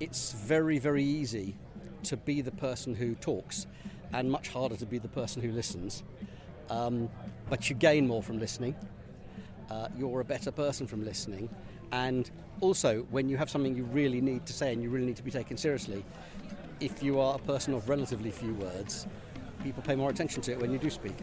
it's 0.00 0.32
very, 0.32 0.78
very 0.78 1.04
easy 1.04 1.56
to 2.04 2.16
be 2.16 2.40
the 2.40 2.52
person 2.52 2.94
who 2.94 3.14
talks, 3.16 3.66
and 4.14 4.30
much 4.30 4.48
harder 4.48 4.76
to 4.76 4.86
be 4.86 4.98
the 4.98 5.08
person 5.08 5.42
who 5.42 5.52
listens. 5.52 6.02
Um, 6.70 7.10
but 7.50 7.68
you 7.68 7.76
gain 7.76 8.06
more 8.06 8.22
from 8.22 8.38
listening. 8.38 8.74
Uh, 9.70 9.88
you're 9.98 10.20
a 10.20 10.24
better 10.24 10.50
person 10.50 10.86
from 10.86 11.04
listening, 11.04 11.50
and 11.92 12.30
also, 12.60 13.06
when 13.10 13.28
you 13.28 13.36
have 13.36 13.50
something 13.50 13.76
you 13.76 13.84
really 13.84 14.20
need 14.20 14.46
to 14.46 14.52
say 14.52 14.72
and 14.72 14.82
you 14.82 14.90
really 14.90 15.06
need 15.06 15.16
to 15.16 15.22
be 15.22 15.30
taken 15.30 15.56
seriously, 15.56 16.04
if 16.80 17.02
you 17.02 17.20
are 17.20 17.36
a 17.36 17.38
person 17.38 17.74
of 17.74 17.88
relatively 17.88 18.30
few 18.30 18.54
words, 18.54 19.06
people 19.62 19.82
pay 19.82 19.94
more 19.94 20.10
attention 20.10 20.42
to 20.42 20.52
it 20.52 20.60
when 20.60 20.70
you 20.70 20.78
do 20.78 20.90
speak. 20.90 21.16